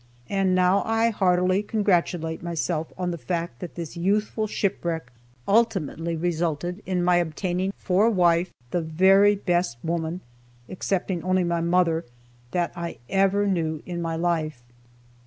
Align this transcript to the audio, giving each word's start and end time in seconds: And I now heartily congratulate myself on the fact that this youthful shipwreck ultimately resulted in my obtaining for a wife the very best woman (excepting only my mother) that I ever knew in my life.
And 0.29 0.49
I 0.49 0.53
now 0.55 1.11
heartily 1.11 1.61
congratulate 1.61 2.41
myself 2.41 2.91
on 2.97 3.11
the 3.11 3.19
fact 3.19 3.59
that 3.59 3.75
this 3.75 3.95
youthful 3.95 4.47
shipwreck 4.47 5.11
ultimately 5.47 6.15
resulted 6.17 6.81
in 6.87 7.03
my 7.03 7.17
obtaining 7.17 7.71
for 7.77 8.05
a 8.05 8.09
wife 8.09 8.51
the 8.71 8.81
very 8.81 9.35
best 9.35 9.77
woman 9.83 10.21
(excepting 10.67 11.21
only 11.23 11.43
my 11.43 11.61
mother) 11.61 12.03
that 12.49 12.71
I 12.75 12.97
ever 13.09 13.45
knew 13.45 13.83
in 13.85 14.01
my 14.01 14.15
life. 14.15 14.63